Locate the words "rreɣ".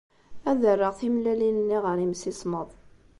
0.75-0.93